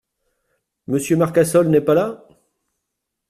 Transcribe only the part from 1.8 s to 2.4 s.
là?